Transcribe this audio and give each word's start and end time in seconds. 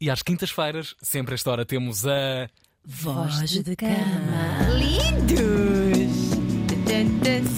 E 0.00 0.10
às 0.10 0.22
quintas-feiras, 0.22 0.94
sempre 1.02 1.34
a 1.34 1.36
esta 1.36 1.50
hora, 1.50 1.64
temos 1.64 2.06
a. 2.06 2.48
Voz 2.84 3.50
de 3.50 3.76
cama. 3.76 4.68
Lindos! 4.76 6.28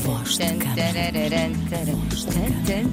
Voz 0.02 0.38
de 0.38 0.56
cama. 0.58 0.74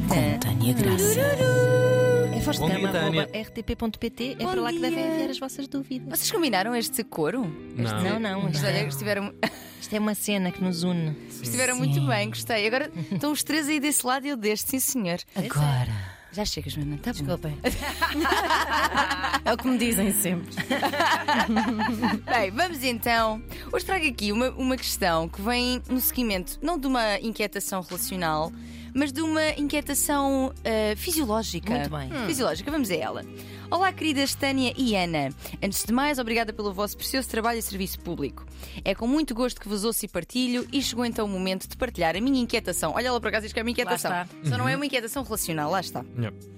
Com 0.07 0.39
Tânia 0.39 0.73
Graça. 0.73 1.19
É 1.19 2.39
voz 2.41 2.57
de 2.57 2.61
Bom 2.61 2.69
cama, 2.69 2.89
arroba 2.89 3.23
rtp.pt. 3.33 4.35
É 4.39 4.45
para 4.45 4.61
lá 4.61 4.71
que 4.71 4.79
devem 4.79 5.05
enviar 5.07 5.29
as 5.29 5.39
vossas 5.39 5.67
dúvidas. 5.67 6.19
Vocês 6.19 6.31
combinaram 6.31 6.75
este 6.75 7.03
coro? 7.03 7.43
Não. 7.75 8.03
Não, 8.03 8.19
não. 8.19 8.49
Isto, 8.49 8.65
Olha, 8.65 8.77
é, 8.77 8.87
estiveram, 8.87 9.33
isto 9.79 9.95
é 9.95 9.99
uma 9.99 10.13
cena 10.13 10.51
que 10.51 10.61
nos 10.61 10.83
une. 10.83 11.15
estiveram 11.29 11.77
muito 11.77 12.05
bem, 12.05 12.29
gostei. 12.29 12.67
Agora 12.67 12.91
estão 13.11 13.31
os 13.31 13.43
três 13.43 13.67
aí 13.67 13.79
desse 13.79 14.05
lado 14.05 14.25
e 14.25 14.29
eu 14.29 14.37
deste, 14.37 14.71
sim 14.71 14.79
senhor. 14.79 15.19
Agora. 15.35 16.06
Já 16.31 16.45
chegas, 16.45 16.73
Joana, 16.73 16.97
tá 16.97 17.13
bom. 17.13 17.19
Desculpem. 17.19 17.57
é 19.45 19.53
o 19.53 19.57
que 19.57 19.67
me 19.67 19.77
dizem 19.77 20.11
sempre. 20.13 20.55
Bem, 22.25 22.51
vamos 22.51 22.83
então. 22.83 23.41
Hoje 23.71 23.85
trago 23.85 24.05
aqui 24.05 24.31
uma, 24.31 24.49
uma 24.51 24.77
questão 24.77 25.27
que 25.29 25.41
vem 25.41 25.81
no 25.89 25.99
seguimento, 25.99 26.59
não 26.61 26.77
de 26.77 26.85
uma 26.85 27.19
inquietação 27.19 27.81
relacional, 27.81 28.51
mas 28.93 29.11
de 29.11 29.21
uma 29.21 29.49
inquietação 29.51 30.53
ah, 30.63 30.95
fisiológica. 30.95 31.71
Muito 31.71 31.89
bem. 31.89 32.11
Hum. 32.11 32.25
Fisiológica, 32.27 32.69
vamos 32.69 32.91
a 32.91 32.95
ela. 32.95 33.25
Olá, 33.69 33.91
queridas 33.91 34.33
Tânia 34.33 34.73
e 34.77 34.95
Ana. 34.95 35.29
Antes 35.61 35.83
de 35.83 35.91
mais, 35.91 36.19
obrigada 36.19 36.53
pelo 36.53 36.71
vosso 36.73 36.95
precioso 36.95 37.27
trabalho 37.27 37.59
e 37.59 37.61
serviço 37.61 37.99
público. 37.99 38.45
É 38.85 38.95
com 38.95 39.05
muito 39.05 39.35
gosto 39.35 39.59
que 39.59 39.67
vos 39.67 39.83
ouço 39.83 40.05
e 40.05 40.07
partilho 40.07 40.65
e 40.71 40.81
chegou 40.81 41.03
então 41.03 41.25
o 41.25 41.29
momento 41.29 41.67
de 41.67 41.75
partilhar 41.75 42.15
a 42.15 42.21
minha 42.21 42.39
inquietação. 42.41 42.93
Olha 42.95 43.11
lá 43.11 43.19
por 43.19 43.27
acaso, 43.27 43.45
isto 43.45 43.53
que 43.53 43.59
é 43.59 43.63
uma 43.63 43.69
inquietação. 43.69 44.09
Lá 44.09 44.27
Só 44.45 44.57
não 44.57 44.69
é 44.69 44.75
uma 44.77 44.85
inquietação 44.85 45.21
relacional, 45.21 45.69
lá 45.69 45.81
está. 45.81 46.03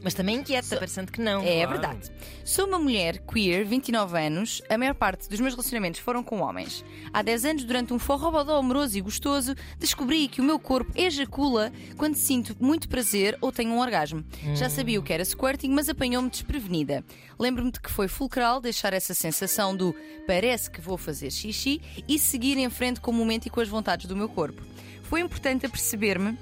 Mas 0.03 0.13
também 0.13 0.35
inquieta, 0.37 0.75
parecendo 0.77 1.11
que 1.11 1.19
não. 1.19 1.41
É 1.41 1.63
Claro. 1.65 1.69
verdade. 1.71 2.11
Sou 2.45 2.67
uma 2.67 2.77
mulher 2.77 3.17
queer, 3.25 3.65
29 3.65 4.17
anos. 4.19 4.61
A 4.69 4.77
maior 4.77 4.93
parte 4.93 5.27
dos 5.27 5.39
meus 5.39 5.53
relacionamentos 5.55 5.99
foram 5.99 6.23
com 6.23 6.41
homens. 6.41 6.85
Há 7.11 7.23
10 7.23 7.45
anos, 7.45 7.63
durante 7.63 7.91
um 7.91 7.97
forrobodó 7.99 8.55
amoroso 8.59 8.95
e 8.97 9.01
gostoso, 9.01 9.55
descobri 9.79 10.27
que 10.27 10.41
o 10.41 10.43
meu 10.43 10.59
corpo 10.59 10.91
ejacula 10.95 11.71
quando 11.97 12.15
sinto 12.15 12.55
muito 12.59 12.87
prazer 12.87 13.35
ou 13.41 13.51
tenho 13.51 13.71
um 13.71 13.79
orgasmo. 13.79 14.23
Já 14.53 14.69
sabia 14.69 14.99
o 14.99 15.03
que 15.03 15.11
era 15.11 15.25
squirting, 15.25 15.69
mas 15.69 15.89
apanhou-me 15.89 16.29
desprevenida. 16.29 16.98
Lembro-me 17.37 17.71
de 17.71 17.79
que 17.79 17.91
foi 17.91 18.07
fulcral 18.07 18.59
deixar 18.59 18.93
essa 18.93 19.13
sensação 19.13 19.75
do 19.75 19.95
parece 20.27 20.69
que 20.69 20.81
vou 20.81 20.97
fazer 20.97 21.31
xixi 21.31 21.81
e 22.07 22.17
seguir 22.19 22.57
em 22.57 22.69
frente 22.69 22.99
com 22.99 23.11
o 23.11 23.13
momento 23.13 23.45
e 23.45 23.49
com 23.49 23.61
as 23.61 23.67
vontades 23.67 24.07
do 24.07 24.15
meu 24.15 24.29
corpo. 24.29 24.61
Foi 25.03 25.21
importante 25.21 25.67
perceber-me 25.67 26.37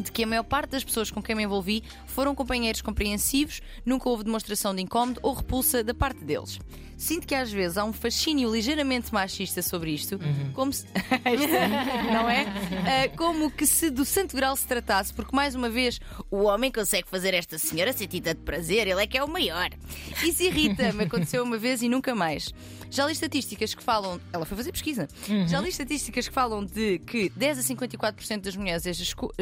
de 0.00 0.10
que 0.12 0.24
a 0.24 0.26
maior 0.26 0.42
parte 0.44 0.70
das 0.70 0.84
pessoas 0.84 1.10
com 1.10 1.22
quem 1.22 1.34
me 1.36 1.42
envolvi 1.44 1.82
foram 2.06 2.34
companheiros 2.34 2.82
compreensivos, 2.82 3.60
nunca 3.84 4.08
houve 4.08 4.24
demonstração 4.24 4.74
de 4.74 4.82
incómodo 4.82 5.20
ou 5.22 5.34
repulsa 5.34 5.82
da 5.84 5.94
parte 5.94 6.24
deles. 6.24 6.58
Sinto 6.96 7.26
que 7.26 7.34
às 7.34 7.50
vezes 7.50 7.76
há 7.76 7.84
um 7.84 7.92
fascínio 7.92 8.50
ligeiramente 8.52 9.12
machista 9.12 9.60
sobre 9.62 9.90
isto, 9.92 10.18
como 10.54 10.72
se. 10.72 10.86
não 12.12 12.28
é? 12.30 12.44
Ah, 12.44 13.16
como 13.16 13.50
que 13.50 13.66
se 13.66 13.90
do 13.90 14.04
santo 14.04 14.36
grau 14.36 14.56
se 14.56 14.66
tratasse, 14.66 15.12
porque 15.12 15.34
mais 15.34 15.54
uma 15.54 15.68
vez 15.68 16.00
o 16.30 16.44
homem 16.44 16.70
consegue 16.70 17.08
fazer 17.08 17.34
esta 17.34 17.58
senhora 17.58 17.92
sentir 17.92 18.20
tanto 18.20 18.42
prazer, 18.42 18.86
ele 18.86 19.02
é 19.02 19.06
que 19.06 19.18
é 19.18 19.24
o 19.24 19.28
maior. 19.28 19.70
Isso 20.24 20.42
irrita-me, 20.44 21.04
aconteceu 21.04 21.42
uma 21.42 21.58
vez 21.58 21.82
e 21.82 21.88
nunca 21.88 22.14
mais. 22.14 22.52
Já 22.90 23.06
li 23.06 23.12
estatísticas 23.12 23.74
que 23.74 23.82
falam. 23.82 24.20
Ela 24.32 24.46
foi 24.46 24.56
fazer 24.56 24.70
pesquisa. 24.70 25.08
Já 25.48 25.60
li 25.60 25.68
estatísticas 25.70 26.28
que 26.28 26.34
falam 26.34 26.64
de 26.64 27.00
que 27.00 27.28
10 27.30 27.58
a 27.58 27.62
54% 27.62 28.40
das 28.42 28.54
mulheres 28.56 28.86
ejacu- 28.86 29.32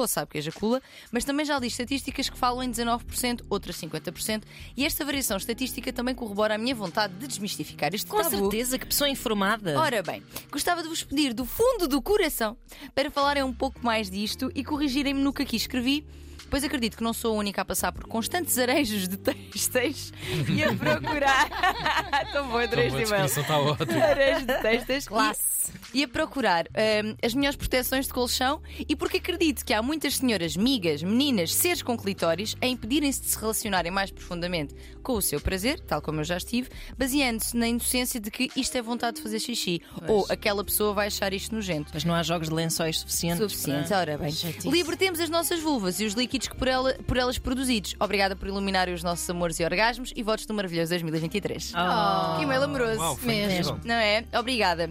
ejacula, 0.00 0.02
ou 0.02 0.08
sabe 0.08 0.30
que 0.30 0.38
ejacula, 0.38 0.82
mas 1.12 1.24
também 1.24 1.44
já 1.44 1.58
li 1.58 1.66
estatísticas 1.66 2.28
que 2.28 2.36
falam 2.38 2.62
em 2.62 2.70
19%, 2.70 3.42
outras 3.48 3.76
50%, 3.76 4.42
e 4.76 4.84
esta 4.84 5.04
variação 5.04 5.36
estatística 5.36 5.92
também 5.92 6.14
corrobora 6.14 6.54
a 6.54 6.58
minha 6.58 6.74
vontade 6.74 7.14
de 7.14 7.26
desmistificar 7.26 7.94
este 7.94 8.06
Com 8.06 8.18
tabu. 8.22 8.30
certeza, 8.30 8.78
que 8.78 8.86
pessoa 8.86 9.08
informada. 9.08 9.78
Ora 9.78 10.02
bem, 10.02 10.22
gostava 10.50 10.82
de 10.82 10.88
vos 10.88 11.02
pedir 11.02 11.34
do 11.34 11.44
fundo 11.44 11.86
do 11.86 12.00
coração 12.00 12.56
para 12.94 13.10
falarem 13.10 13.42
um 13.42 13.52
pouco 13.52 13.84
mais 13.84 14.10
disto 14.10 14.50
e 14.54 14.64
corrigirem-me 14.64 15.20
no 15.20 15.32
que 15.32 15.42
aqui 15.42 15.56
escrevi. 15.56 16.06
Pois 16.48 16.64
acredito 16.64 16.96
que 16.96 17.04
não 17.04 17.12
sou 17.12 17.36
a 17.36 17.38
única 17.38 17.62
a 17.62 17.64
passar 17.64 17.92
por 17.92 18.08
constantes 18.08 18.58
arejos 18.58 19.06
de 19.06 19.16
textos 19.16 20.12
e 20.48 20.64
a 20.64 20.74
procurar. 20.74 21.48
Tão 22.32 22.48
bom, 22.48 22.58
adorei 22.58 22.88
Então, 22.88 22.98
a 22.98 23.02
este 23.02 23.14
e-mail. 23.14 23.24
está 23.26 23.58
ótima. 23.58 24.04
Arejos 24.04 24.46
de 24.46 24.54
textos. 24.60 25.06
Classe. 25.06 25.72
E, 25.92 26.02
a 26.04 26.08
procurar 26.08 26.66
hum, 27.04 27.16
as 27.22 27.34
melhores 27.34 27.56
proteções 27.56 28.06
de 28.06 28.12
colchão 28.12 28.60
e 28.88 28.94
porque 28.94 29.16
acredito 29.18 29.64
que 29.64 29.72
há 29.74 29.82
muitas 29.82 30.16
senhoras, 30.16 30.56
migas, 30.56 31.02
meninas, 31.02 31.52
seres 31.54 31.82
com 31.82 31.96
clitóris 31.96 32.56
a 32.60 32.66
impedirem-se 32.66 33.20
de 33.22 33.26
se 33.28 33.38
relacionarem 33.38 33.90
mais 33.90 34.10
profundamente 34.10 34.74
com 35.02 35.14
o 35.14 35.22
seu 35.22 35.40
prazer, 35.40 35.80
tal 35.80 36.00
como 36.00 36.20
eu 36.20 36.24
já 36.24 36.36
estive, 36.36 36.68
baseando-se 36.96 37.56
na 37.56 37.66
inocência 37.68 38.20
de 38.20 38.30
que 38.30 38.50
isto 38.54 38.76
é 38.76 38.82
vontade 38.82 39.16
de 39.16 39.22
fazer 39.22 39.40
xixi 39.40 39.80
ou 40.06 40.26
aquela 40.28 40.62
pessoa 40.62 40.92
vai 40.92 41.06
achar 41.08 41.32
isto 41.32 41.54
nojento. 41.54 41.90
Mas 41.92 42.04
não 42.04 42.14
há 42.14 42.22
jogos 42.22 42.48
de 42.48 42.54
lençóis 42.54 42.98
suficientes. 43.00 43.38
Suficiente, 43.38 43.88
para- 43.88 43.98
ora 43.98 44.18
bem. 44.18 44.32
Libertemos 44.64 45.18
as 45.20 45.28
nossas 45.30 45.60
vulvas 45.60 45.98
e 46.00 46.04
os 46.04 46.14
líquidos 46.14 46.48
que 46.48 46.56
por, 46.56 46.68
ela- 46.68 46.94
por 47.06 47.16
elas 47.16 47.38
produzidos. 47.38 47.94
Obrigada 47.98 48.36
por 48.36 48.46
iluminarem 48.48 48.94
os 48.94 49.02
nossos 49.02 49.28
amores 49.28 49.58
e 49.58 49.64
orgasmos 49.64 50.12
e 50.14 50.22
votos 50.22 50.46
do 50.46 50.54
maravilhoso 50.54 50.90
2023. 50.90 51.72
Oh. 51.74 52.36
Que 52.36 52.44
e-mail 52.44 52.62
amoroso. 52.62 53.00
Uau, 53.00 53.18
Mesmo. 53.22 53.50
incrível. 53.52 53.80
Não 53.84 53.94
é? 53.94 54.24
Obrigada. 54.38 54.90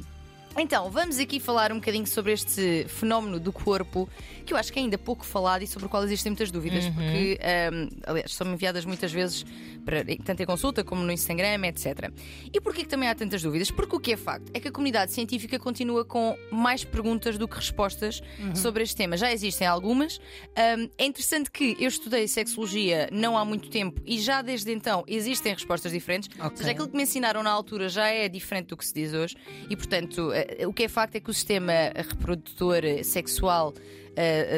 Então, 0.57 0.89
vamos 0.89 1.19
aqui 1.19 1.39
falar 1.39 1.71
um 1.71 1.75
bocadinho 1.75 2.07
sobre 2.07 2.33
este 2.33 2.85
fenómeno 2.89 3.39
do 3.39 3.53
corpo, 3.53 4.09
que 4.49 4.53
eu 4.53 4.57
acho 4.57 4.73
que 4.73 4.79
é 4.79 4.81
ainda 4.81 4.97
pouco 4.97 5.23
falado 5.23 5.61
e 5.61 5.67
sobre 5.67 5.85
o 5.85 5.89
qual 5.89 6.03
existem 6.03 6.31
muitas 6.31 6.49
dúvidas, 6.49 6.87
porque, 6.89 7.37
ahm, 7.39 7.87
aliás, 8.05 8.33
são 8.33 8.51
enviadas 8.51 8.83
muitas 8.83 9.11
vezes, 9.11 9.45
para, 9.85 10.03
tanto 10.25 10.41
em 10.41 10.45
consulta 10.45 10.83
como 10.83 11.03
no 11.03 11.11
Instagram, 11.11 11.67
etc. 11.67 12.11
E 12.51 12.59
porquê 12.59 12.81
que 12.81 12.89
também 12.89 13.07
há 13.07 13.13
tantas 13.13 13.43
dúvidas? 13.43 13.69
Porque 13.69 13.95
o 13.95 13.99
que 13.99 14.13
é 14.13 14.17
facto 14.17 14.49
é 14.53 14.59
que 14.59 14.67
a 14.67 14.71
comunidade 14.71 15.13
científica 15.13 15.59
continua 15.59 16.03
com 16.03 16.35
mais 16.51 16.83
perguntas 16.83 17.37
do 17.37 17.47
que 17.47 17.55
respostas 17.57 18.21
sobre 18.55 18.81
este 18.83 18.95
tema. 18.95 19.15
Já 19.17 19.31
existem 19.31 19.67
algumas. 19.67 20.19
Ahm, 20.55 20.89
é 20.97 21.05
interessante 21.05 21.51
que 21.51 21.77
eu 21.79 21.87
estudei 21.87 22.27
sexologia 22.27 23.07
não 23.11 23.37
há 23.37 23.45
muito 23.45 23.69
tempo 23.69 24.01
e 24.03 24.19
já 24.19 24.41
desde 24.41 24.71
então 24.71 25.03
existem 25.07 25.53
respostas 25.53 25.91
diferentes. 25.91 26.27
Ou 26.39 26.47
Ok. 26.47 26.57
seja, 26.57 26.71
aquilo 26.71 26.87
que 26.89 26.97
me 26.97 27.03
ensinaram 27.03 27.43
na 27.43 27.51
altura 27.51 27.87
já 27.87 28.07
é 28.07 28.27
diferente 28.27 28.67
do 28.69 28.77
que 28.77 28.85
se 28.85 28.93
diz 28.95 29.13
hoje 29.13 29.35
e, 29.69 29.75
portanto, 29.75 30.31
eh, 30.33 30.65
o 30.65 30.73
que 30.73 30.83
é 30.83 30.87
facto 30.87 31.15
é 31.15 31.19
que 31.19 31.29
o 31.29 31.33
sistema 31.33 31.73
reprodutor 31.95 32.81
sexual 33.03 33.73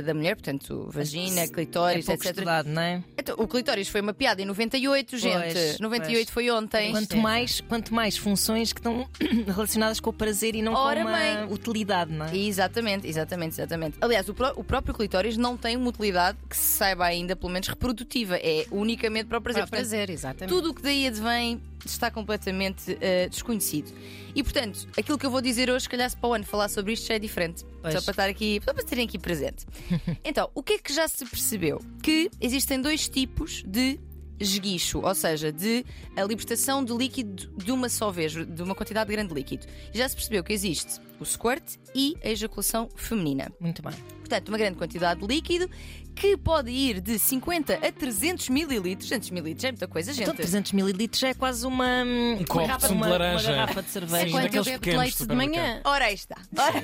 da 0.01 0.13
mulher, 0.13 0.35
portanto, 0.35 0.87
vagina, 0.91 1.41
É 1.41 1.47
clitóris, 1.47 2.05
pouco 2.05 2.21
etc. 2.23 2.31
estudado, 2.35 2.67
não 2.69 2.81
é? 2.81 3.03
Então, 3.17 3.35
o 3.37 3.47
clitóris 3.47 3.87
foi 3.87 4.01
mapeado 4.01 4.41
em 4.41 4.45
98, 4.45 5.17
gente. 5.17 5.53
Pois, 5.53 5.79
98 5.79 6.13
pois. 6.25 6.29
foi 6.33 6.51
ontem. 6.51 6.91
Quanto 6.91 7.17
mais, 7.17 7.61
quanto 7.61 7.93
mais 7.93 8.17
funções 8.17 8.73
que 8.73 8.79
estão 8.79 9.07
relacionadas 9.47 9.99
com 9.99 10.09
o 10.09 10.13
prazer 10.13 10.55
e 10.55 10.61
não 10.61 10.73
Ora 10.73 11.01
com 11.03 11.09
uma 11.09 11.45
utilidade, 11.53 12.11
não 12.11 12.25
é? 12.25 12.35
Exatamente, 12.35 13.07
exatamente, 13.07 13.53
exatamente. 13.53 13.97
Aliás, 14.01 14.27
o, 14.29 14.33
pró- 14.33 14.53
o 14.55 14.63
próprio 14.63 14.93
clitóris 14.93 15.37
não 15.37 15.55
tem 15.57 15.75
uma 15.77 15.89
utilidade 15.89 16.37
que 16.49 16.55
se 16.57 16.77
saiba 16.77 17.05
ainda, 17.05 17.35
pelo 17.35 17.51
menos 17.51 17.67
reprodutiva. 17.67 18.37
É 18.37 18.65
unicamente 18.71 19.25
para 19.25 19.37
o 19.37 19.41
prazer. 19.41 19.61
Para 19.63 19.67
o 19.67 19.69
Portanto, 19.69 19.89
prazer, 19.89 20.09
exatamente. 20.09 20.53
Tudo 20.53 20.71
o 20.71 20.73
que 20.73 20.81
daí 20.81 21.07
advém 21.07 21.61
está 21.85 22.11
completamente 22.11 22.97
eh, 23.01 23.27
desconhecido. 23.29 23.91
E 24.35 24.43
portanto, 24.43 24.87
aquilo 24.97 25.17
que 25.17 25.25
eu 25.25 25.31
vou 25.31 25.41
dizer 25.41 25.69
hoje, 25.69 25.83
se 25.83 25.89
calhar 25.89 26.09
se 26.09 26.15
para 26.15 26.29
o 26.29 26.33
ano 26.33 26.45
falar 26.45 26.69
sobre 26.69 26.93
isto 26.93 27.07
já 27.07 27.15
é 27.15 27.19
diferente. 27.19 27.65
Pois. 27.81 27.93
Só 27.93 28.01
para 28.01 28.11
estar 28.11 28.29
aqui, 28.29 28.61
só 28.63 28.73
para 28.73 28.83
terem 28.83 29.05
aqui 29.05 29.17
presente. 29.17 29.65
então, 30.23 30.49
o 30.53 30.61
que 30.61 30.73
é 30.73 30.77
que 30.77 30.93
já 30.93 31.07
se 31.07 31.25
percebeu? 31.25 31.81
Que 32.03 32.29
existem 32.39 32.79
dois 32.79 33.09
tipos 33.09 33.63
de 33.65 33.99
esguicho, 34.39 35.01
ou 35.01 35.15
seja, 35.15 35.51
de 35.51 35.85
a 36.15 36.23
libertação 36.23 36.83
de 36.83 36.93
líquido 36.93 37.51
de 37.57 37.71
uma 37.71 37.89
só 37.89 38.11
vez, 38.11 38.33
de 38.33 38.61
uma 38.61 38.75
quantidade 38.75 39.11
grande 39.11 39.29
de 39.29 39.35
líquido. 39.35 39.67
E 39.93 39.97
já 39.97 40.07
se 40.07 40.15
percebeu 40.15 40.43
que 40.43 40.53
existe 40.53 40.99
o 41.23 41.25
squirt 41.25 41.75
e 41.95 42.15
a 42.23 42.29
ejaculação 42.29 42.89
feminina. 42.95 43.51
Muito 43.59 43.81
bem. 43.81 43.93
Portanto, 44.19 44.49
uma 44.49 44.57
grande 44.57 44.77
quantidade 44.77 45.19
de 45.19 45.27
líquido 45.27 45.69
que 46.15 46.35
pode 46.37 46.69
ir 46.71 46.99
de 47.01 47.17
50 47.19 47.73
a 47.73 47.91
300 47.91 48.49
mililitros. 48.49 49.07
300 49.09 49.29
mililitros 49.31 49.63
é 49.65 49.71
muita 49.71 49.87
coisa, 49.87 50.11
gente. 50.13 50.23
Então 50.23 50.35
300 50.35 50.71
mililitros 50.73 51.19
já 51.19 51.29
é 51.29 51.33
quase 51.33 51.65
uma. 51.65 52.03
Um 52.03 52.43
copo 52.45 52.65
de 52.65 52.81
sumo 52.87 52.87
de 52.87 52.93
uma, 52.93 53.07
laranja. 53.09 53.49
Uma 53.49 53.55
garrafa 53.57 53.81
de 53.83 53.89
cerveja. 53.89 54.25
Sim, 54.25 54.31
Quando 54.31 54.55
eu 54.55 54.63
bebo 54.63 54.97
leite 54.99 55.25
de 55.25 55.35
manhã. 55.35 55.81
Ora 55.83 56.05
aí 56.05 56.13
está. 56.13 56.35
Ora, 56.57 56.83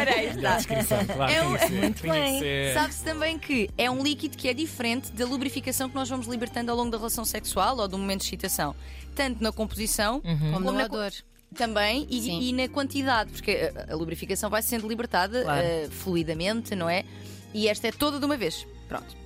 Ora 0.00 0.10
aí 0.14 0.26
está. 0.28 0.56
descrição, 0.56 1.04
claro, 1.06 1.32
É 1.32 1.42
um- 1.42 1.80
Muito 1.80 2.02
bem. 2.02 2.72
Sabe-se 2.74 3.04
também 3.04 3.38
que 3.38 3.68
é 3.76 3.90
um 3.90 4.02
líquido 4.02 4.36
que 4.36 4.48
é 4.48 4.54
diferente 4.54 5.10
da 5.12 5.24
lubrificação 5.26 5.88
que 5.88 5.94
nós 5.94 6.08
vamos 6.08 6.26
libertando 6.26 6.70
ao 6.70 6.76
longo 6.76 6.90
da 6.90 6.96
relação 6.98 7.24
sexual 7.24 7.76
ou 7.78 7.88
do 7.88 7.98
momento 7.98 8.20
de 8.20 8.26
excitação. 8.26 8.74
Tanto 9.14 9.42
na 9.42 9.52
composição 9.52 10.20
Como 10.20 10.60
no 10.60 10.72
na, 10.72 10.84
odor. 10.84 11.12
Também 11.54 12.06
e, 12.10 12.50
e 12.50 12.52
na 12.52 12.68
quantidade, 12.68 13.30
porque 13.32 13.72
a, 13.88 13.94
lubrificação 13.94 14.50
vai 14.50 14.60
sendo 14.62 14.86
libertada 14.88 15.42
Claro. 15.42 15.66
eh, 15.66 15.88
fluidamente, 15.90 16.74
não 16.74 16.88
é? 16.88 17.04
E 17.54 17.68
esta 17.68 17.88
é 17.88 17.92
toda 17.92 18.18
de 18.18 18.26
uma 18.26 18.36
vez. 18.36 18.66
Pronto. 18.88 19.16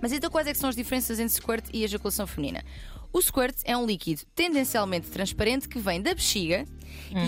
Mas 0.00 0.12
então 0.12 0.30
quais 0.30 0.46
é 0.46 0.52
que 0.52 0.58
são 0.58 0.68
as 0.68 0.76
diferenças 0.76 1.18
entre 1.20 1.34
squirt 1.34 1.64
e 1.72 1.84
ejaculação 1.84 2.26
feminina? 2.26 2.64
O 3.12 3.20
squirt 3.22 3.54
é 3.64 3.76
um 3.76 3.86
líquido 3.86 4.22
tendencialmente 4.34 5.08
transparente 5.08 5.68
que 5.68 5.78
vem 5.78 6.02
da 6.02 6.12
bexiga 6.12 6.64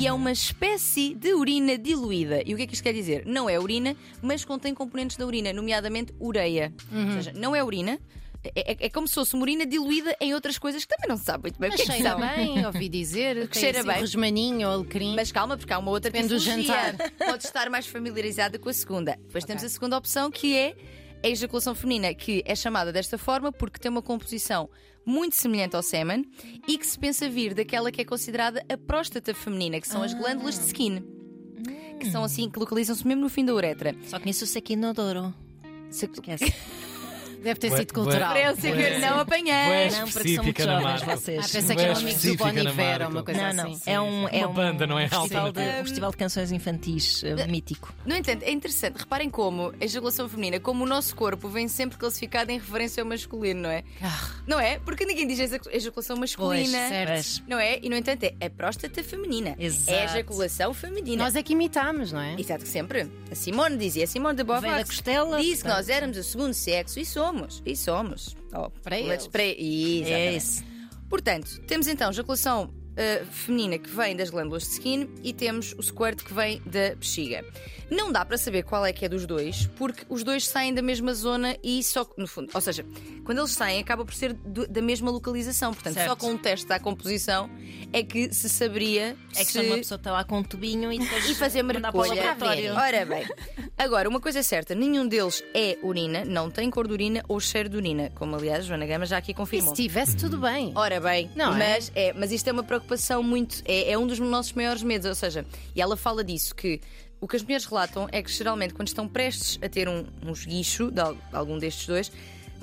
e 0.00 0.06
é 0.06 0.12
uma 0.12 0.32
espécie 0.32 1.14
de 1.14 1.32
urina 1.32 1.78
diluída. 1.78 2.42
E 2.44 2.52
o 2.54 2.56
que 2.56 2.64
é 2.64 2.66
que 2.66 2.74
isto 2.74 2.82
quer 2.82 2.92
dizer? 2.92 3.24
Não 3.24 3.48
é 3.48 3.58
urina, 3.60 3.94
mas 4.20 4.44
contém 4.44 4.74
componentes 4.74 5.16
da 5.16 5.24
urina, 5.24 5.52
nomeadamente 5.52 6.12
ureia. 6.20 6.72
Ou 6.92 7.12
seja, 7.12 7.32
não 7.34 7.54
é 7.54 7.62
urina, 7.62 8.00
É, 8.54 8.72
é- 8.72 8.87
é 8.87 8.88
como 8.88 9.06
se 9.08 9.14
fosse 9.14 9.34
uma 9.34 9.43
urina 9.43 9.66
diluída 9.66 10.16
em 10.20 10.34
outras 10.34 10.58
coisas 10.58 10.84
que 10.84 10.88
também 10.94 11.08
não 11.08 11.16
se 11.16 11.25
sabe 11.25 11.43
muito 11.44 11.58
bem 11.58 11.69
o 11.70 11.72
Mas 11.72 11.81
que 11.81 11.82
é 11.90 11.94
que 11.94 12.02
cheira 12.02 12.14
bem, 12.16 12.66
ouvi 12.66 12.88
dizer. 12.88 13.48
Que 13.48 13.58
cheira 13.58 13.78
assim, 13.81 13.88
bem. 13.88 14.00
Rosmaninho 14.00 14.69
alecrim. 14.69 15.14
Mas 15.14 15.32
calma, 15.32 15.56
porque 15.56 15.72
há 15.72 15.78
uma 15.78 15.90
outra 15.90 16.10
Depende 16.10 16.34
do 16.34 16.40
tipologia. 16.40 16.94
Pode 17.19 17.44
estar 17.44 17.69
mais 17.70 17.87
familiarizada 17.87 18.58
com 18.58 18.69
a 18.69 18.72
segunda. 18.72 19.16
Depois 19.26 19.44
temos 19.44 19.64
a 19.64 19.69
segunda 19.69 19.96
opção 19.96 20.31
que 20.31 20.56
é 20.56 20.75
a 21.25 21.28
ejaculação 21.28 21.75
feminina, 21.75 22.14
que 22.14 22.43
é 22.46 22.54
chamada 22.54 22.93
desta 22.93 23.16
forma 23.19 23.50
porque 23.50 23.78
tem 23.78 23.90
uma 23.90 24.02
composição 24.02 24.69
muito 25.04 25.34
semelhante 25.37 25.75
ao 25.76 25.82
sêmen 25.82 26.25
e 26.69 26.76
que 26.76 26.87
se 26.87 26.99
pensa 26.99 27.28
vir 27.28 27.54
daquela 27.54 27.90
que 27.90 28.00
é 28.00 28.04
considerada 28.04 28.64
a 28.69 28.76
próstata 28.76 29.32
feminina, 29.34 29.81
que 29.81 29.88
são 29.88 30.02
as 30.02 30.12
glândulas 30.12 30.58
de 30.58 30.66
skin. 30.66 31.02
Que 31.99 32.10
são 32.10 32.22
assim, 32.22 32.50
que 32.50 32.58
localizam-se 32.58 33.06
mesmo 33.06 33.22
no 33.22 33.28
fim 33.31 33.44
da 33.44 33.54
uretra. 33.54 33.94
Só 34.06 34.20
conheço 34.20 34.44
o 34.44 34.46
sequinodoro. 34.46 35.32
Se- 35.90 36.04
Esquece. 36.12 36.52
Deve 37.46 37.60
ter 37.60 37.70
sido 37.76 37.94
cultural. 37.94 38.34
Referência 38.34 38.72
que 38.72 38.98
não 38.98 39.20
apanhei. 39.20 39.90
Não, 39.90 40.08
porque 40.10 40.34
são 40.34 40.44
muito 40.44 40.62
jovens 40.62 41.02
vocês. 41.02 41.38
Ah, 41.38 41.48
pensei 41.52 41.62
que 41.62 41.75
Bué 41.75 41.84
era 41.84 41.94
um 41.94 41.98
amigo 41.98 42.20
do 42.20 42.37
Bon 42.37 42.48
Iver 42.70 43.02
ou 43.02 43.08
uma 43.08 43.22
coisa 43.22 43.40
Não, 43.52 43.64
não. 43.64 43.72
assim. 43.72 43.82
É 43.90 44.00
um, 44.00 44.28
é 44.28 44.38
Uma 44.38 44.48
um 44.48 44.52
banda, 44.54 44.87
não 44.87 44.98
é? 44.98 45.08
festival 45.08 45.46
Alta. 45.46 45.60
de, 45.62 45.69
um 45.69 45.84
festival 45.84 46.10
de 46.10 46.16
canções 46.16 46.50
infantis 46.52 47.22
eh, 47.22 47.46
mítico. 47.46 47.94
No 48.04 48.16
entanto, 48.16 48.43
é 48.43 48.50
interessante, 48.50 48.96
reparem 48.98 49.31
como 49.31 49.72
a 49.81 49.84
ejaculação 49.84 50.28
feminina, 50.28 50.58
como 50.58 50.82
o 50.84 50.87
nosso 50.87 51.14
corpo 51.14 51.48
vem 51.48 51.69
sempre 51.69 51.96
classificado 51.98 52.50
em 52.50 52.58
referência 52.58 53.02
ao 53.02 53.08
masculino, 53.08 53.62
não 53.62 53.70
é? 53.70 53.84
Não 54.46 54.58
é? 54.60 54.78
Porque 54.81 55.04
ninguém 55.06 55.26
diz 55.26 55.38
ejac- 55.38 55.69
ejaculação 55.70 56.16
masculina. 56.16 56.78
Pois. 57.06 57.42
Não 57.46 57.58
é? 57.60 57.78
E 57.82 57.88
no 57.88 57.96
entanto 57.96 58.25
é 58.25 58.34
a 58.46 58.50
próstata 58.50 59.02
feminina. 59.04 59.54
Exato. 59.58 59.90
É 59.90 60.02
a 60.02 60.04
ejaculação 60.06 60.75
feminina. 60.75 61.22
Nós 61.25 61.37
é 61.37 61.42
que 61.42 61.52
imitamos, 61.52 62.12
não 62.12 62.20
é? 62.20 62.34
Exato 62.38 62.64
que 62.64 62.69
sempre. 62.70 63.08
A 63.31 63.34
Simone 63.34 63.76
dizia, 63.76 64.04
a 64.04 64.06
Simone 64.06 64.37
de 64.37 64.42
Vem 64.42 64.54
da 64.54 64.60
Beauvoir 64.60 64.87
costela. 64.87 65.40
disse 65.40 65.62
que 65.62 65.69
nós 65.69 65.88
éramos 65.88 66.16
o 66.16 66.25
segundo 66.25 66.54
sexo 66.54 66.99
e 66.99 67.04
somos. 67.06 67.35
E 67.64 67.76
somos. 67.76 68.36
Oh, 68.54 68.70
Para 68.82 68.98
eles. 68.98 69.26
para- 69.26 69.42
É 69.42 69.50
Exatamente. 69.60 70.36
isso. 70.36 70.64
Portanto, 71.08 71.60
temos 71.66 71.86
então 71.86 72.10
ejaculação 72.10 72.72
uh, 72.96 73.26
feminina 73.26 73.78
que 73.78 73.88
vem 73.90 74.16
das 74.16 74.31
glândulas 74.31 74.64
de 74.64 74.70
skin 74.70 75.08
e 75.22 75.32
temos 75.32 75.75
o 75.78 75.82
squirt 75.82 76.22
que 76.22 76.32
vem 76.34 76.60
da 76.66 76.94
bexiga. 76.94 77.44
Não 77.90 78.10
dá 78.10 78.25
para 78.25 78.37
saber 78.37 78.64
qual 78.64 78.84
é 78.84 78.93
que 78.93 79.04
é 79.04 79.08
dos 79.08 79.26
dois, 79.26 79.69
porque 79.76 80.04
os 80.08 80.25
dois 80.25 80.46
saem 80.48 80.75
da 80.75 80.82
mesma 80.82 81.14
zona 81.14 81.56
e 81.62 81.82
só, 81.84 82.04
no 82.19 82.26
fundo, 82.26 82.50
ou 82.52 82.60
seja, 82.60 82.84
quando 83.25 83.38
eles 83.38 83.52
saem, 83.52 83.81
acaba 83.81 84.04
por 84.04 84.12
ser 84.12 84.32
do- 84.32 84.66
da 84.66 84.82
mesma 84.82 85.08
localização. 85.10 85.72
Portanto, 85.72 85.94
Certo. 85.94 86.08
só 86.08 86.16
com 86.16 86.32
um 86.32 86.37
teste 86.37 86.66
da 86.66 86.81
composição 86.81 87.48
é 87.93 88.02
que 88.02 88.34
se 88.34 88.48
saberia 88.48 89.16
É 89.37 89.44
que 89.44 89.52
se... 89.52 89.60
uma 89.60 89.76
pessoa 89.76 89.96
está 89.99 90.10
lá 90.10 90.25
com 90.25 90.38
um 90.38 90.42
tubinho 90.42 90.92
e 90.92 90.99
depois 90.99 91.26
E 91.31 91.34
fazer 91.37 91.62
laboratório. 91.62 92.75
Ora 92.75 93.04
bem, 93.06 93.25
agora, 93.78 94.08
uma 94.08 94.20
coisa 94.20 94.40
é 94.40 94.42
certa: 94.42 94.75
nenhum 94.75 95.06
deles 95.06 95.44
é 95.54 95.78
urina, 95.82 96.25
não 96.25 96.50
tem 96.50 96.69
cor 96.70 96.88
de 96.88 96.92
urina 96.92 97.22
ou 97.28 97.38
cheiro 97.38 97.69
de 97.69 97.76
urina, 97.76 98.10
como 98.16 98.34
aliás 98.34 98.64
Joana 98.64 98.84
Gama 98.87 99.06
já 99.06 99.19
aqui 99.19 99.31
E 99.31 99.34
confirmou. 99.34 99.76
se 99.76 99.82
tivesse, 99.82 100.16
tudo 100.16 100.38
bem. 100.38 100.72
Ora 100.75 100.99
bem, 101.00 101.31
Não 101.37 101.54
é? 101.54 101.58
mas, 101.58 101.92
é? 101.94 102.12
mas 102.14 102.32
isto 102.32 102.49
é 102.49 102.52
uma 102.52 102.64
preocupação 102.64 102.85
muito. 103.22 103.62
É, 103.64 103.92
é 103.92 103.98
um 103.98 104.06
dos 104.06 104.18
nossos 104.18 104.52
maiores 104.52 104.82
medos. 104.82 105.06
Ou 105.06 105.14
seja, 105.14 105.44
e 105.74 105.80
ela 105.80 105.96
fala 105.96 106.22
disso, 106.24 106.54
que 106.54 106.80
o 107.20 107.26
que 107.26 107.36
as 107.36 107.42
mulheres 107.42 107.64
relatam 107.64 108.08
é 108.12 108.22
que 108.22 108.30
geralmente 108.32 108.74
quando 108.74 108.88
estão 108.88 109.08
prestes 109.08 109.58
a 109.62 109.68
ter 109.68 109.88
um, 109.88 110.04
um 110.24 110.32
esguicho 110.32 110.90
de 110.90 111.00
al- 111.00 111.16
algum 111.32 111.58
destes 111.58 111.86
dois, 111.86 112.12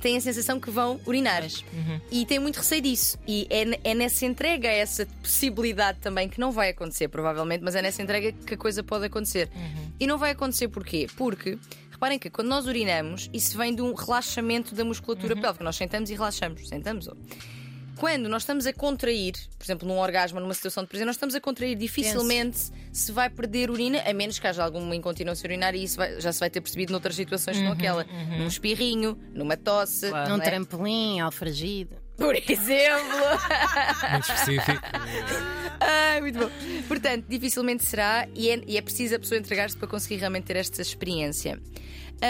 têm 0.02 0.18
a 0.18 0.22
sensação 0.22 0.60
que 0.60 0.70
vão 0.70 1.00
urinar. 1.06 1.44
uhum. 1.44 2.00
E 2.12 2.26
têm 2.26 2.38
muito 2.40 2.58
receio 2.58 2.82
disso. 2.82 3.18
E 3.28 3.48
é, 3.50 3.92
é 3.92 3.96
nessa 3.96 4.26
entrega, 4.26 4.68
a 4.68 4.72
essa 4.72 5.06
possibilidade 5.22 6.00
também, 6.00 6.28
que 6.30 6.40
não 6.40 6.52
vai 6.52 6.70
acontecer, 6.70 7.08
provavelmente, 7.08 7.62
mas 7.64 7.74
é 7.76 7.82
nessa 7.82 8.02
entrega 8.02 8.32
que 8.32 8.54
a 8.54 8.58
coisa 8.58 8.84
pode 8.84 9.06
acontecer. 9.06 9.50
Uhum. 9.56 9.92
E 10.00 10.06
não 10.06 10.18
vai 10.18 10.32
acontecer 10.32 10.68
porquê? 10.68 11.08
Porque. 11.16 11.58
Reparem 11.90 12.20
que 12.20 12.30
quando 12.30 12.50
nós 12.50 12.66
urinamos, 12.66 13.30
isso 13.32 13.58
vem 13.58 13.74
de 13.74 13.82
um 13.82 13.94
relaxamento 13.94 14.76
da 14.76 14.84
musculatura 14.84 15.36
pélvica. 15.38 15.64
Nós 15.64 15.78
sentamos 15.78 16.10
e 16.10 16.14
relaxamos. 16.14 16.68
Sentamos. 16.68 17.08
ó. 17.08 17.14
Quando 17.98 18.28
nós 18.28 18.42
estamos 18.42 18.66
a 18.66 18.74
contrair, 18.74 19.34
por 19.58 19.64
exemplo, 19.64 19.88
num 19.88 19.98
orgasmo, 20.00 20.40
numa 20.40 20.54
situação 20.54 20.84
de 20.84 20.90
prazer, 20.90 21.06
nós 21.06 21.16
estamos 21.16 21.36
a 21.36 21.40
contrair, 21.42 21.76
dificilmente 21.76 22.58
se 22.92 23.12
vai 23.12 23.30
perder 23.30 23.70
urina, 23.70 24.02
a 24.06 24.14
menos 24.14 24.40
que 24.40 24.48
haja 24.48 24.64
alguma 24.64 24.96
incontinência 24.96 25.46
urinária 25.48 25.78
e 25.78 25.84
isso 25.84 25.98
vai- 25.98 26.20
já 26.20 26.32
se 26.34 26.40
vai 26.40 26.50
ter 26.50 26.60
percebido 26.62 26.92
noutras 26.92 27.16
situações 27.16 27.58
que 27.58 27.64
não 27.64 27.72
aquela. 27.72 28.04
Num 28.38 28.48
espirrinho, 28.48 29.18
numa 29.34 29.56
tosse. 29.56 30.10
Claro. 30.10 30.30
Num 30.30 30.38
é? 30.38 30.44
trampolim, 30.44 31.20
alfragido. 31.20 31.96
Por 32.18 32.36
exemplo. 32.36 33.20
Muito 34.12 34.32
específico. 34.32 34.82
Ai, 35.80 36.22
muito 36.22 36.40
bom. 36.40 36.50
Portanto, 36.88 37.26
dificilmente 37.28 37.84
será 37.84 38.28
e 38.36 38.50
é, 38.50 38.62
e 38.68 38.78
é 38.78 38.82
preciso 38.82 39.16
a 39.16 39.20
pessoa 39.20 39.38
entregar-se 39.40 39.76
para 39.76 39.88
conseguir 39.88 40.18
realmente 40.18 40.46
ter 40.46 40.56
esta 40.58 40.82
experiência. 40.82 41.60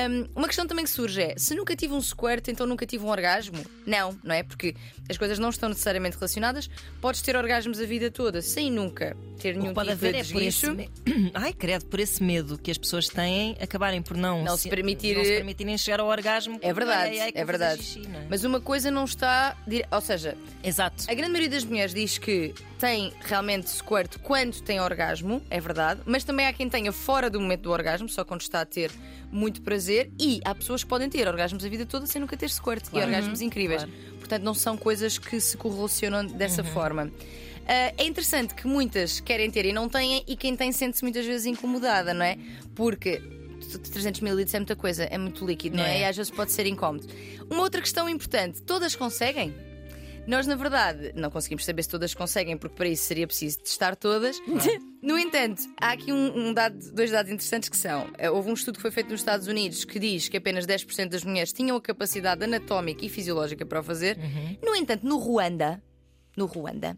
Hum, 0.09 0.27
uma 0.35 0.47
questão 0.47 0.65
também 0.65 0.83
que 0.85 0.91
surge 0.91 1.21
é: 1.21 1.35
se 1.37 1.53
nunca 1.55 1.75
tive 1.75 1.93
um 1.93 2.01
squirt, 2.01 2.47
então 2.47 2.65
nunca 2.65 2.85
tive 2.85 3.03
um 3.05 3.09
orgasmo? 3.09 3.63
Não, 3.85 4.17
não 4.23 4.33
é? 4.33 4.41
Porque 4.43 4.75
as 5.09 5.17
coisas 5.17 5.37
não 5.37 5.49
estão 5.49 5.69
necessariamente 5.69 6.15
relacionadas. 6.17 6.69
Podes 6.99 7.21
ter 7.21 7.35
orgasmos 7.35 7.79
a 7.79 7.85
vida 7.85 8.09
toda 8.09 8.41
sem 8.41 8.71
nunca 8.71 9.15
ter 9.39 9.55
O 9.55 9.59
nenhum 9.59 9.73
pode 9.73 9.89
tipo 9.89 10.05
haver 10.05 10.13
de 10.13 10.19
é 10.19 10.33
por 10.33 10.41
esse 10.41 10.61
desguicho. 10.73 10.73
me... 11.15 11.31
Ai, 11.35 11.53
credo, 11.53 11.85
por 11.85 11.99
esse 11.99 12.23
medo 12.23 12.57
que 12.57 12.71
as 12.71 12.77
pessoas 12.77 13.07
têm 13.07 13.55
acabarem 13.61 14.01
por 14.01 14.15
não, 14.17 14.43
Não 14.43 14.55
se 14.57 14.69
permitir- 14.69 15.15
não 15.15 15.23
se 15.23 15.31
permitirem 15.35 15.77
chegar 15.77 15.99
ao 15.99 16.07
orgasmo. 16.07 16.57
É 16.61 16.73
verdade, 16.73 17.11
Ai, 17.11 17.19
ai, 17.19 17.31
é 17.35 17.45
verdade. 17.45 17.83
xixi, 17.83 18.07
é? 18.07 18.25
Mas 18.29 18.43
uma 18.43 18.59
coisa 18.61 18.89
não 18.89 19.03
está. 19.05 19.55
Ou 19.91 20.01
seja, 20.01 20.37
Exato. 20.63 21.03
A 21.09 21.13
grande 21.13 21.31
maioria 21.33 21.49
das 21.49 21.65
mulheres 21.65 21.93
diz 21.93 22.17
que 22.17 22.53
tem 22.79 23.13
realmente 23.21 23.69
squirt 23.69 24.17
quando 24.19 24.61
tem 24.61 24.79
orgasmo, 24.79 25.41
é 25.49 25.59
verdade, 25.59 26.01
mas 26.05 26.23
também 26.23 26.45
há 26.47 26.53
quem 26.53 26.69
tenha 26.69 26.91
fora 26.91 27.29
do 27.29 27.39
momento 27.39 27.61
do 27.61 27.71
orgasmo, 27.71 28.07
só 28.09 28.23
quando 28.25 28.41
está 28.41 28.61
a 28.61 28.65
ter 28.65 28.91
muito 29.31 29.61
prazer, 29.61 29.82
e 29.89 30.39
há 30.45 30.53
pessoas 30.55 30.83
que 30.83 30.89
podem 30.89 31.09
ter 31.09 31.27
orgasmos 31.27 31.63
a 31.63 31.69
vida 31.69 31.85
toda 31.85 32.05
sem 32.05 32.21
nunca 32.21 32.37
ter 32.37 32.49
squirt 32.49 32.85
e 32.93 32.97
orgasmos 32.97 33.41
incríveis. 33.41 33.85
Portanto, 34.19 34.43
não 34.43 34.53
são 34.53 34.77
coisas 34.77 35.17
que 35.17 35.39
se 35.39 35.57
correlacionam 35.57 36.25
dessa 36.25 36.63
forma. 36.63 37.11
Ah, 37.67 37.93
é 37.97 38.05
interessante 38.05 38.53
que 38.53 38.67
muitas 38.67 39.19
querem 39.19 39.49
ter 39.49 39.65
e 39.65 39.73
não 39.73 39.87
têm, 39.87 40.23
e 40.27 40.35
quem 40.35 40.55
tem 40.55 40.71
sente-se 40.71 41.03
muitas 41.03 41.25
vezes 41.25 41.45
incomodada, 41.45 42.13
não 42.13 42.25
é? 42.25 42.37
Porque 42.75 43.21
300 43.91 44.21
ml 44.21 44.45
é 44.53 44.59
muita 44.59 44.75
coisa, 44.75 45.03
é 45.03 45.17
muito 45.17 45.45
líquido, 45.45 45.77
não 45.77 45.83
é? 45.83 45.97
É. 45.97 46.01
E 46.01 46.05
às 46.05 46.15
vezes 46.15 46.31
pode 46.31 46.51
ser 46.51 46.65
incómodo. 46.65 47.07
Uma 47.49 47.61
outra 47.61 47.81
questão 47.81 48.09
importante: 48.09 48.61
todas 48.61 48.95
conseguem? 48.95 49.53
Nós, 50.25 50.47
na 50.47 50.55
verdade, 50.55 51.11
não 51.15 51.29
conseguimos 51.29 51.65
saber 51.65 51.83
se 51.83 51.89
todas 51.89 52.13
conseguem, 52.13 52.57
porque 52.57 52.75
para 52.75 52.87
isso 52.87 53.03
seria 53.03 53.27
preciso 53.27 53.59
testar 53.59 53.95
todas. 53.95 54.37
No 55.03 55.19
entanto, 55.19 55.61
há 55.81 55.91
aqui 55.91 56.13
um, 56.13 56.47
um 56.47 56.53
dado, 56.53 56.79
dois 56.93 57.11
dados 57.11 57.29
interessantes 57.29 57.67
que 57.67 57.75
são: 57.75 58.09
eh, 58.17 58.31
houve 58.31 58.49
um 58.49 58.53
estudo 58.53 58.75
que 58.75 58.81
foi 58.81 58.89
feito 58.89 59.09
nos 59.09 59.19
Estados 59.19 59.47
Unidos 59.47 59.83
que 59.83 59.99
diz 59.99 60.29
que 60.29 60.37
apenas 60.37 60.65
10% 60.65 61.09
das 61.09 61.25
mulheres 61.25 61.51
tinham 61.51 61.75
a 61.75 61.81
capacidade 61.81 62.41
anatómica 62.41 63.03
e 63.03 63.09
fisiológica 63.09 63.65
para 63.65 63.81
o 63.81 63.83
fazer. 63.83 64.17
No 64.63 64.73
entanto, 64.73 65.05
no 65.05 65.17
Ruanda, 65.17 65.83
no 66.37 66.45
Ruanda, 66.45 66.97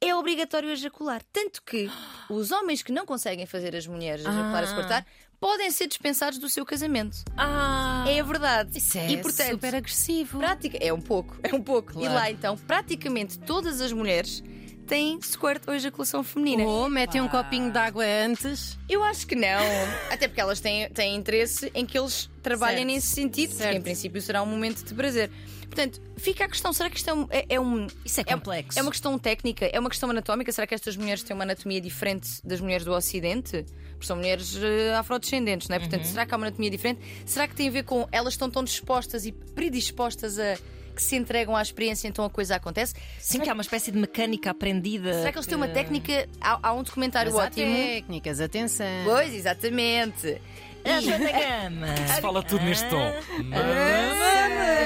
é 0.00 0.14
obrigatório 0.14 0.70
ejacular. 0.70 1.22
Tanto 1.32 1.62
que 1.62 1.88
os 2.28 2.50
homens 2.50 2.82
que 2.82 2.92
não 2.92 3.06
conseguem 3.06 3.46
fazer 3.46 3.74
as 3.74 3.86
mulheres 3.86 4.22
ejacular 4.22 4.64
e 4.64 4.66
suportar 4.66 5.06
podem 5.46 5.70
ser 5.70 5.86
dispensados 5.86 6.40
do 6.40 6.48
seu 6.48 6.66
casamento. 6.66 7.18
Ah, 7.36 8.04
É 8.08 8.18
a 8.18 8.24
verdade. 8.24 8.76
Isso 8.78 8.98
é 8.98 9.12
e 9.12 9.16
portanto, 9.18 9.52
super 9.52 9.76
agressivo. 9.76 10.38
prática 10.40 10.76
é 10.80 10.92
um 10.92 11.00
pouco, 11.00 11.36
é 11.40 11.54
um 11.54 11.62
pouco. 11.62 11.92
E 11.92 11.94
Claro. 12.00 12.14
lá 12.14 12.28
então, 12.28 12.56
praticamente 12.56 13.38
todas 13.38 13.80
as 13.80 13.92
mulheres 13.92 14.42
têm 14.88 15.20
squirt 15.22 15.62
ou 15.68 15.74
ejaculação 15.74 16.24
feminina. 16.24 16.68
Ou 16.68 16.90
metem 16.90 17.20
um 17.20 17.28
copinho 17.28 17.70
de 17.70 17.78
água 17.78 18.04
antes. 18.04 18.76
Eu 18.88 19.04
acho 19.04 19.24
que 19.24 19.36
não. 19.36 19.60
Até 20.10 20.26
porque 20.26 20.40
elas 20.40 20.58
têm, 20.58 20.88
têm 20.90 21.14
interesse 21.14 21.70
em 21.76 21.86
que 21.86 21.96
eles 21.96 22.28
trabalhem 22.46 22.78
Certo. 22.78 22.94
nesse 22.94 23.06
sentido, 23.08 23.48
porque 23.50 23.62
Certo. 23.64 23.76
em 23.76 23.82
princípio 23.82 24.22
será 24.22 24.42
um 24.42 24.46
momento 24.46 24.84
de 24.84 24.94
prazer. 24.94 25.30
Portanto, 25.62 26.00
fica 26.16 26.44
a 26.44 26.48
questão: 26.48 26.72
será 26.72 26.88
que 26.88 26.96
isto 26.96 27.10
é 27.10 27.14
um. 27.14 27.26
É, 27.28 27.46
é 27.56 27.60
um 27.60 27.86
Isso 28.04 28.20
é 28.20 28.24
complexo. 28.24 28.78
É 28.78 28.82
uma 28.82 28.90
questão 28.90 29.18
técnica? 29.18 29.66
É 29.66 29.80
uma 29.80 29.90
questão 29.90 30.08
anatómica? 30.10 30.52
Será 30.52 30.66
que 30.66 30.74
estas 30.74 30.96
mulheres 30.96 31.22
têm 31.24 31.34
uma 31.34 31.42
anatomia 31.44 31.80
diferente 31.80 32.28
das 32.44 32.60
mulheres 32.60 32.84
do 32.84 32.92
Ocidente? 32.92 33.64
Porque 33.92 34.06
são 34.06 34.16
mulheres 34.16 34.54
eh, 34.62 34.94
afrodescendentes, 34.94 35.68
não 35.68 35.76
é? 35.76 35.80
Portanto, 35.80 36.04
será 36.04 36.24
que 36.26 36.34
há 36.34 36.36
uma 36.36 36.46
anatomia 36.46 36.70
diferente? 36.70 37.00
Será 37.24 37.48
que 37.48 37.54
tem 37.54 37.66
a 37.68 37.70
ver 37.70 37.82
com 37.82 38.06
elas 38.12 38.34
estão 38.34 38.48
tão 38.50 38.62
dispostas 38.62 39.24
e 39.26 39.32
predispostas 39.32 40.38
a 40.38 40.56
que 40.94 41.02
se 41.02 41.14
entregam 41.14 41.54
à 41.54 41.60
experiência, 41.60 42.08
então 42.08 42.24
a 42.24 42.30
coisa 42.30 42.56
acontece? 42.56 42.94
sim 43.18 43.38
que 43.38 43.50
há 43.50 43.52
uma 43.52 43.60
espécie 43.62 43.90
de 43.92 43.98
mecânica 43.98 44.50
aprendida. 44.50 45.12
Será 45.12 45.30
que 45.30 45.36
eles 45.36 45.46
têm 45.46 45.56
uma 45.56 45.68
técnica? 45.68 46.26
Há, 46.40 46.68
há 46.68 46.72
um 46.72 46.82
documentário 46.82 47.32
Mas 47.32 47.40
há 47.42 47.46
ótimo. 47.48 47.74
técnicas, 47.74 48.40
atenção. 48.40 48.86
Pois, 49.04 49.34
exatamente. 49.34 50.40
A 50.86 51.00
Joana 51.00 51.32
Gama. 51.32 51.96
Se 52.14 52.20
fala 52.20 52.42
tudo 52.42 52.64
neste 52.64 52.88
tom. 52.88 52.96
A 52.98 53.16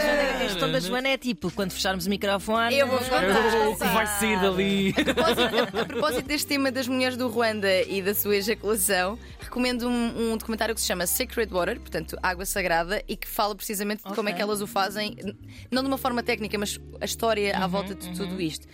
Joana- 0.00 0.44
Este 0.44 0.58
tom 0.58 0.70
da 0.72 0.80
Joana 0.80 1.08
é 1.08 1.16
tipo, 1.18 1.50
quando 1.52 1.72
fecharmos 1.72 2.06
o 2.06 2.10
microfone. 2.10 2.76
Eu 2.76 2.86
vou 2.86 2.98
contar. 2.98 3.24
O 3.68 3.76
que 3.76 3.84
vai 3.84 4.06
sair 4.06 4.40
dali? 4.40 4.94
A 4.98 5.04
propósito, 5.14 5.78
a 5.80 5.84
propósito 5.84 6.22
deste 6.26 6.46
tema 6.46 6.72
das 6.72 6.88
mulheres 6.88 7.16
do 7.16 7.28
Ruanda 7.28 7.82
e 7.82 8.02
da 8.02 8.14
sua 8.14 8.36
ejaculação, 8.36 9.18
recomendo 9.40 9.88
um, 9.88 10.32
um 10.32 10.36
documentário 10.36 10.74
que 10.74 10.80
se 10.80 10.86
chama 10.86 11.06
Sacred 11.06 11.52
Water, 11.52 11.78
portanto, 11.80 12.16
Água 12.22 12.44
Sagrada, 12.46 13.02
e 13.06 13.16
que 13.16 13.28
fala 13.28 13.54
precisamente 13.54 14.02
de 14.06 14.14
como 14.14 14.28
é 14.28 14.32
que 14.32 14.42
elas 14.42 14.60
o 14.60 14.66
fazem, 14.66 15.16
não 15.70 15.82
de 15.82 15.88
uma 15.88 15.98
forma 15.98 16.22
técnica, 16.22 16.58
mas 16.58 16.78
a 17.00 17.04
história 17.04 17.56
à 17.56 17.66
volta 17.66 17.94
de 17.94 18.10
tudo 18.16 18.40
isto. 18.40 18.66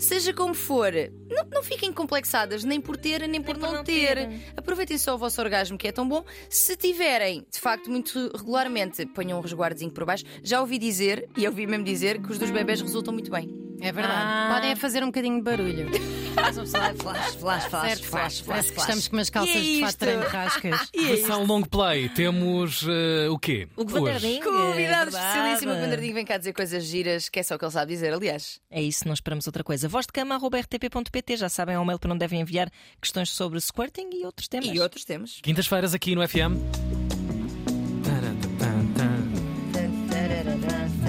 Seja 0.00 0.32
como 0.32 0.54
for, 0.54 0.92
não, 1.28 1.44
não 1.52 1.62
fiquem 1.62 1.92
complexadas 1.92 2.64
nem 2.64 2.80
por 2.80 2.96
ter 2.96 3.28
nem 3.28 3.40
por 3.40 3.50
por 3.54 3.58
não, 3.58 3.72
não 3.74 3.84
ter. 3.84 4.16
ter. 4.16 4.52
Aproveitem 4.56 4.96
só 4.96 5.14
o 5.14 5.18
vosso 5.18 5.40
orgasmo, 5.40 5.76
que 5.76 5.86
é 5.88 5.92
tão 5.92 6.08
bom. 6.08 6.24
Se 6.48 6.76
tiverem, 6.76 7.44
de 7.50 7.60
facto, 7.60 7.90
muito 7.90 8.30
regularmente, 8.34 9.04
ponham 9.06 9.38
um 9.38 9.42
resguardozinho 9.42 9.90
por 9.90 10.04
baixo. 10.04 10.24
Já 10.42 10.60
ouvi 10.60 10.78
dizer, 10.78 11.28
e 11.36 11.46
ouvi 11.46 11.66
mesmo 11.66 11.84
dizer, 11.84 12.20
que 12.20 12.32
os 12.32 12.38
dos 12.38 12.50
bebés 12.50 12.80
resultam 12.80 13.12
muito 13.12 13.30
bem. 13.30 13.54
É 13.80 13.92
verdade. 13.92 14.22
Ah. 14.22 14.50
Podem 14.54 14.76
fazer 14.76 15.02
um 15.02 15.06
bocadinho 15.06 15.36
de 15.36 15.42
barulho. 15.42 15.90
Faz 16.34 16.58
um 16.58 16.66
flash, 16.66 16.96
flash, 16.98 17.34
flash, 17.34 17.64
flash, 17.64 17.70
certo? 17.70 18.04
flash, 18.04 18.40
flash, 18.40 18.70
flash. 18.70 18.78
estamos 18.78 19.08
com 19.08 19.16
umas 19.16 19.30
calças 19.30 19.62
de 19.62 19.80
fato 19.80 19.88
isto? 19.90 19.98
treino 19.98 20.22
rascas. 20.22 20.90
Versão 20.94 21.44
long 21.44 21.62
play, 21.62 22.08
temos 22.08 22.84
eh, 22.88 23.28
o 23.28 23.38
quê? 23.38 23.68
O. 23.76 23.84
Vanderding. 23.84 24.40
Convidado 24.40 25.16
é 25.16 25.20
especialíssimo, 25.20 25.72
o 25.72 25.74
Vandardinho 25.76 26.14
vem 26.14 26.24
cá 26.24 26.36
dizer 26.36 26.52
coisas 26.52 26.84
giras, 26.84 27.28
que 27.28 27.40
é 27.40 27.42
só 27.42 27.56
o 27.56 27.58
que 27.58 27.64
ele 27.64 27.72
sabe 27.72 27.92
dizer, 27.92 28.12
aliás. 28.12 28.60
É 28.70 28.82
isso, 28.82 29.06
não 29.06 29.14
esperamos 29.14 29.46
outra 29.46 29.64
coisa. 29.64 29.88
Voz 29.88 30.06
de 30.06 30.12
cama, 30.12 30.36
rtp.pt, 30.36 31.36
já 31.36 31.48
sabem, 31.48 31.74
é 31.74 31.78
um 31.78 31.84
mail 31.84 31.98
para 31.98 32.10
onde 32.10 32.20
devem 32.20 32.40
enviar 32.40 32.70
questões 33.00 33.30
sobre 33.30 33.60
squirting 33.60 34.10
e 34.12 34.24
outros 34.24 34.48
temas. 34.48 34.68
E 34.68 34.80
outros 34.80 35.04
temos. 35.04 35.40
Quintas-feiras 35.42 35.94
aqui 35.94 36.14
no 36.14 36.26
FM. 36.26 36.56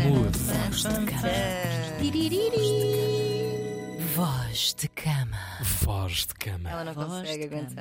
Voz 0.03 0.83
de 0.83 1.05
cama. 1.05 1.70
Voz 4.51 4.73
de 4.73 4.89
cama. 4.89 5.37
Voz 5.81 6.25
de 6.27 6.33
cama. 6.33 6.69
Ela 6.69 6.83
não 6.83 6.93
Voz 6.93 7.07
consegue 7.07 7.45
aguentar. 7.45 7.73